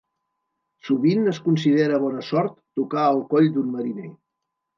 [0.87, 4.09] Sovint es considera bona sort tocar el coll d'un mariner.